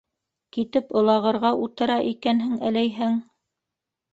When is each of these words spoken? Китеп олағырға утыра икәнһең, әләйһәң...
Китеп 0.55 0.95
олағырға 1.01 1.51
утыра 1.67 1.99
икәнһең, 2.13 2.57
әләйһәң... 2.71 3.21